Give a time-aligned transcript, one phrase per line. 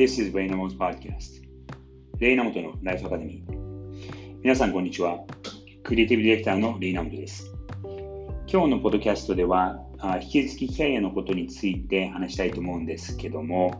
[0.00, 1.42] This is レイナモト Podcast.
[2.20, 5.18] レイナモトのライフアカデミー皆さんこんにちは。
[5.82, 7.52] クリエイティブディレクターのレイナモトです。
[8.50, 9.78] 今日のポッドキャストでは
[10.22, 13.78] 引き続きキャリアのことについて話したいと思うんですけども、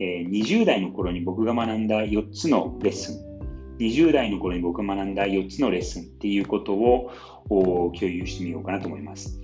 [0.00, 3.76] 20代の頃に僕が学んだ4つのレッスン。
[3.76, 7.10] 20代の頃に僕が学んだ4つのレッスンっていうことを
[7.50, 9.38] 共有してみようかなと思います。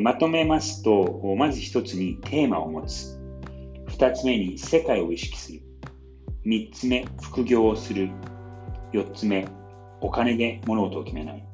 [0.00, 3.20] まとめますと、まず1つにテーマを持つ。
[3.94, 5.62] 2つ目に世界を意識する。
[6.44, 8.10] 3つ目、副業をする。
[8.92, 9.46] 4つ目、
[10.00, 11.46] お金で物事を決めない。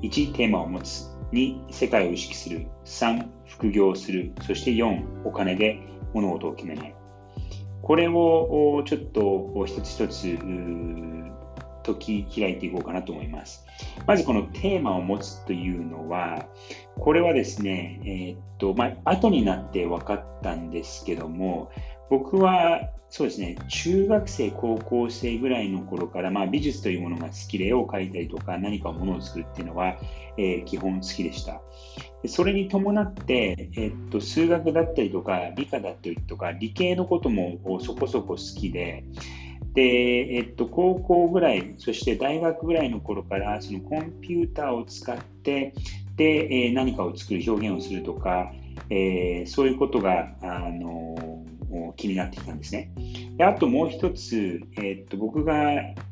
[0.00, 1.10] 1、テーマを持つ。
[1.32, 2.66] 2、世界を意識する。
[2.86, 4.32] 3、副業をする。
[4.46, 5.78] そして4、お金で
[6.14, 6.94] 物事を決めない。
[7.82, 10.38] これをちょっと一つ一つ
[11.94, 13.66] 解き開いていこうかなと思います。
[14.06, 16.46] まずこのテーマを持つというのは、
[16.98, 21.70] これはですね、えー、っと、まあ、後になって分かったんですけども、
[22.10, 29.96] 僕はそうですね、中学生、高校生ぐらいの頃から、まあ、美術というものが好きで絵を描いたりとか何かものを作るっていうのは、
[30.36, 31.62] えー、基本好きでした。
[32.26, 39.04] それに伴って、えー、っと、数学だったりとか理科だったりとか理系のこともそこそこ好きで、
[39.78, 45.72] で、えっと、高校ぐらい、そして大学ぐらいの頃から、そのコンピューターを使って、
[46.16, 48.52] で、え、何かを作る、表現をするとか、
[48.90, 51.44] えー、そういうことが、あの
[51.96, 52.90] 気になってきたんですね。
[53.38, 55.54] であともう一つ、えー、っと僕が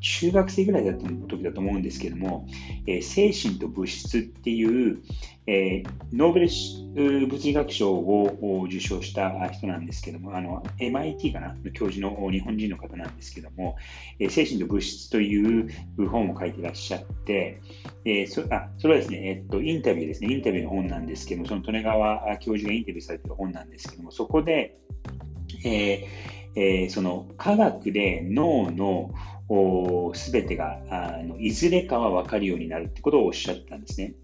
[0.01, 2.47] 中学生ぐらいだった時だと思うんですけども、
[2.87, 5.03] えー、精神と物質っていう、
[5.49, 11.57] えー、ノーベル物理学賞を受賞した人なんですけども、あの MIT かな？
[11.75, 13.77] 教授の日本人の方なんですけども、
[14.21, 15.69] えー、精神と物質という
[16.09, 17.61] 本を書いてらっしゃって、
[18.05, 24.79] えー、そあそれはですね、えっと、インタビューですね、インタビューの本なんですけども、その利根川教授がインタビューされている本なんですけども、そこで、
[25.65, 29.11] えーえー、その科学で脳の
[30.15, 34.15] すべてがあのいずれかは分かるようになるってことをおっしゃったんですね。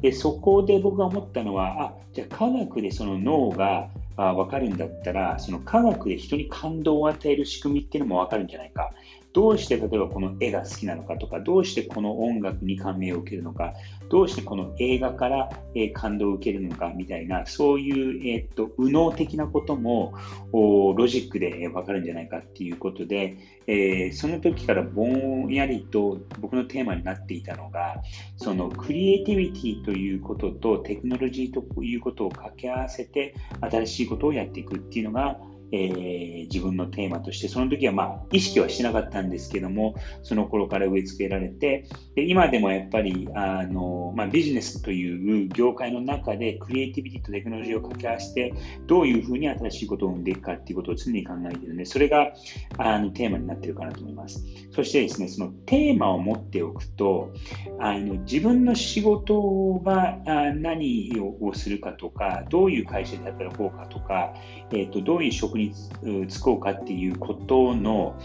[0.00, 8.92] でそこで僕が思ったのはあじゃあ科学でその脳があ分かるんだったらその科学で人に感動を与える仕組みっていうのも分かるんじゃないか
[9.32, 13.72] どうして例えばこの絵が好きなのかとか、どうしてこの音楽に感銘を受けるのか、
[14.10, 15.50] どうしてこの映画から、
[15.94, 20.12] 感動を受けるのかみたいな、そういう、えー、っと右脳的なことも
[20.52, 28.02] ロジックでわかるんじゃないかっていうことで、えー、その時からぼんやりと僕のテーマになっていたのが、
[28.36, 35.38] そのクリエイティビティということとテクノロジーということを掛け合わせて新しいことをやっていくっていうのが、
[35.72, 48.52] えー、自分のテーマとして、その時はまあ意識はしてなかったんですけども、その頃から植え付けられて、で今でもやっぱりあの、まあ、ビジネスという業界の中でクリエイティビティとテクノロジーを掛け合わせて、
[48.86, 52.34] どういうふうに新しいことを生んでいくかっていうことを常に考えているので、それが
[52.76, 54.44] あのテーマになっているかなと思います。
[54.72, 57.32] そしてですね、そのテーマを持っておくと、
[57.80, 60.18] あの自分の仕事が
[60.54, 64.34] 何をするかとか、どういう会社で働こうかとか、
[64.70, 68.18] えーと、どういう職につこうかっていうことの、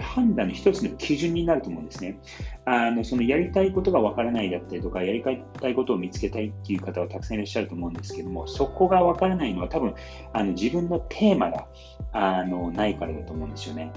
[0.00, 2.18] 判断の一つの基準になると思うんですね。
[2.68, 5.30] あのそのやりたいことがわからないだったりとか、やりた
[5.68, 9.94] いことを見つけたいっていう方はたくさんいらっしゃると思うんですけども、そこがわからないのは多分
[10.32, 11.68] あの自分のテーマが
[12.12, 13.92] あのないからだと思うんですよね。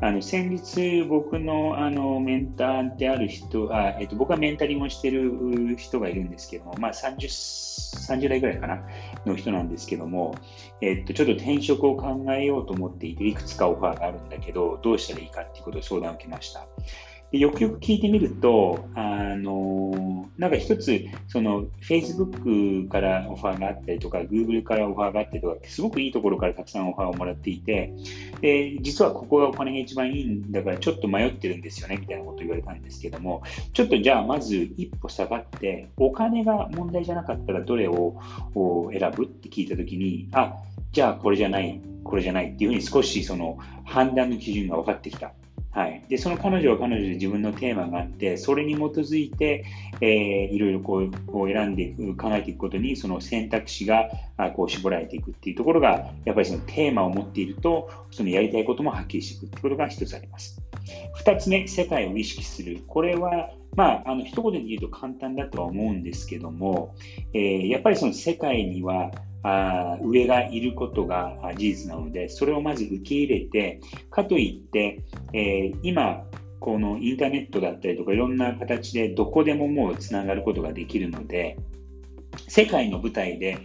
[0.00, 8.82] あの先日、僕のあのメンターである人あ、えっと、僕はメンタリングをしている人がいるんですけども、まあ30、30代ぐらいかな
[9.26, 10.34] の人なんですけども、
[10.80, 16.66] えっと、ちょっと転職を考えようと思っていて、いくつかオファーがあるんだけど、どうしたらいいかっていうことを相談を受けました。
[17.34, 27.92] でよくよく聞いてみると、あのなんか一つ、その Facebook からオファーがあったりとか、Google からオファーがあったりとか、すごくいいところからたくさんオファーをもらっていて、
[28.40, 33.42] で実はここがお金が一番いいんだからちょっと迷ってるんですよねみたいなことを言われたんですけども、
[33.72, 38.14] ちょっとじゃあまず一歩下がって、お金が問題じゃなかったらどれを
[38.92, 40.54] 選ぶって聞いたときに、あ
[40.92, 45.32] じゃあこれじゃない、これじゃないっていうふうに少しその判断の基準が分かってきた。
[45.74, 49.64] はい、でその彼女は彼女で自分のテーマがあって、それに基づいて、
[50.00, 60.62] えー、いろいろこうこう選んでいく、考えていくことに、その選択肢があこう絞られていくっていうところが、やっぱりそのテーマを持っていると、そのやりたいこともはっきりしていくっていうことが一つあります。
[61.16, 62.84] 二つ目、世界を意識する。
[62.86, 66.94] これは、まあ、あの一言で言うと簡単だとは思うんですけども、
[67.32, 69.10] えー、やっぱりその世界には、
[69.44, 73.80] あ上がいることが事実なので、それをまず受け入れて、
[74.10, 75.02] かといって、
[75.32, 76.24] えー、今、
[76.60, 81.58] このインターネットだったりとかいろんな形でどこでももうつながることができるので、
[82.48, 83.58] 世界の舞台で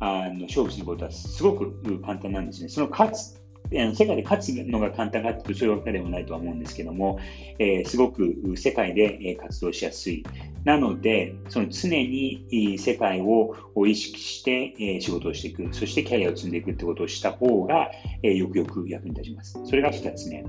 [0.00, 2.68] あの勝負することはすごく簡単なんですね。
[2.70, 7.18] その勝つ世界で勝つのが簡単かというとそういうわけでもないとは思うんですけども、
[7.58, 10.24] えー、すごく世界で活動しやすい。
[10.64, 13.54] なので、その常に世界を
[13.86, 17.90] 意識して仕事をしていく、そしてキャリアを積んでいくってことをした方が
[18.22, 19.60] よくよく役に立ちます。
[19.64, 20.44] それが2つ目。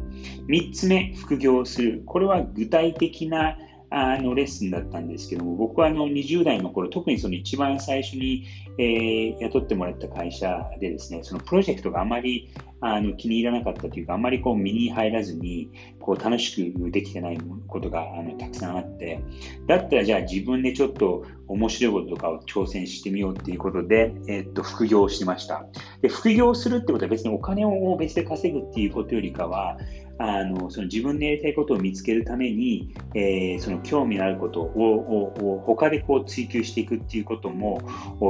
[0.47, 2.03] 3つ目、副業をする。
[2.05, 3.57] これは具体的な
[3.89, 8.45] あのレッスンだったんですけども、僕はあの20代の頃、特にその一番最初に、
[8.77, 15.69] えー、雇ってもらった会社でですね、そのプロジェクトがあまりあの気に入らなかったというか、あんまりこう身に入らずに
[15.99, 19.19] こう楽しくできてないことがあのたくさんあって、
[19.67, 25.65] だったらじゃあ自分でちょっと面白いこととかを挑戦してみようっていうことで、えー、っと副業をしてました
[26.01, 26.09] で。
[26.09, 29.77] 副業するってことは別にお金を別で稼ぐっていうことよりかは、
[30.19, 37.81] あのその自分のやりたいことを見つけるために、えー、その興味のあることをを他でこう追求していくっていうことも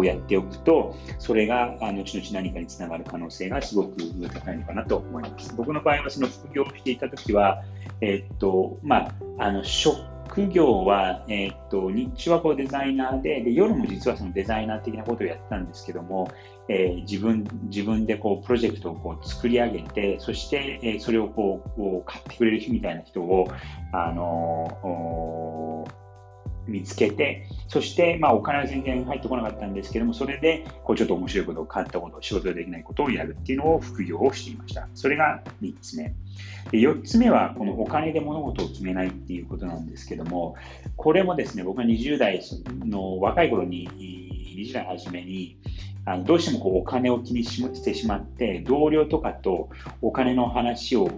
[0.03, 3.97] やっておくとそれがあの後々何かにつながる可能性がすごく
[4.33, 5.53] 高いのかなと思います。
[5.55, 7.63] 僕の場合はその副業をしていた時は、
[8.01, 9.63] えー、っとまあ、あの
[10.45, 16.29] 業は、えー、っと日中はこうデザイナーでで夜も実はそのデザイナー的なことをやってたんですけども、
[16.69, 23.47] えー、自分自分でこうプロジェクトをこう作り上げてそして、えー、それをこうこう買ってくれる日みたいな人を、
[23.93, 25.87] あの
[26.67, 34.87] 見つけて、そして、まあ、お金は全然入ってこなかったんですけども、それで、こう、ちょっと面白いことを買ったこと、仕事でできないことをやるっていうのを副業をしていました。
[34.93, 36.13] それが3つ目。
[36.71, 40.55] で4つ目は、このお金で物事を決めないっていうことなんですけども、
[40.95, 42.41] これもですね、僕が20代
[42.85, 43.89] の若い頃に、
[44.57, 45.57] 20代初めに、
[46.07, 49.69] あのどうしてもこうお金を気にしてしまって、同僚とかと
[50.01, 51.09] お金の話を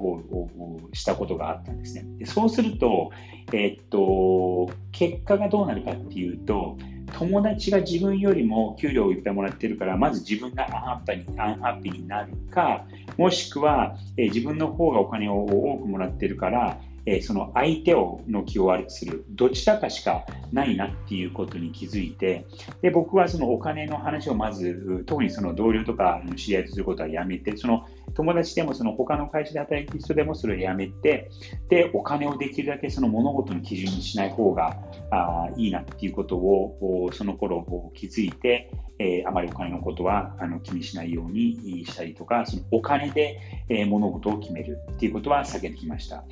[0.94, 2.06] したことがあったんですね。
[2.18, 3.12] でそうすると、
[3.54, 6.78] え、っと、結果がどうなるかっていうと、
[7.14, 12.86] 友達が自分よりも給料をいっぱいもらってるから、まず自分がアンハッピーにアンハッピーになるか、
[13.18, 16.80] もしくは、え、自分の方がお金を多くもらってるから、
[17.12, 22.46] えその相手をの気を悪くする、どちらかしかないなっていうことに気づいて、
[22.84, 31.32] で僕はそのお金の話をまず、特にその同僚とか知り合いとすることはやめて、その友達でもその他の会社で働いてる人でもそれをやめて、
[31.68, 34.78] で、お金をできるだけその物事の基準にしない方が
[35.10, 46.24] あいいなっていうことをその頃気づいて、えー、あまりお金のことはあの気にしないようにしたりとか、そのお金で、えー、物事を決めるっていうことは避けてきました。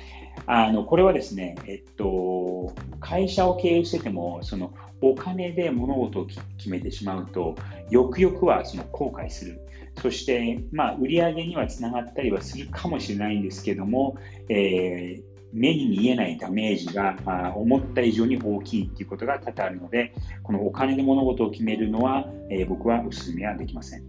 [0.46, 7.56] あのこれはですね、えっと、会社を経営してても、そのお金で物事を決めてしまうと、
[7.90, 9.60] よくよくはその後悔する。
[10.00, 14.16] そして、まあ、売上にはつながったりはするかもしれないんですけども、
[14.48, 17.16] えー、目に見えないダメージが
[17.56, 24.04] 思った以上に大きいということが多々あるので、このお金で物事を決めるのは、えー、僕はお勧めはできません。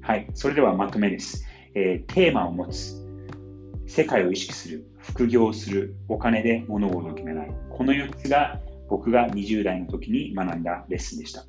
[0.00, 1.44] はい、それではまとめです。
[1.74, 2.96] えー、テーマを持つ、
[3.86, 7.50] 世界を意識する、副業する、お金で物事を決めない。
[7.70, 11.44] この4つが僕が20代の時に学んだレッスンでした。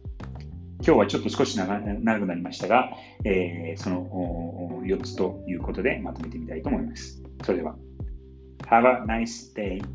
[0.83, 2.91] 今日はちょっと少し長くなりましたが、
[3.23, 7.21] えー、その4つということでまとめてみたいと思います。
[7.43, 7.75] それでは、
[8.63, 9.91] Have a nice day!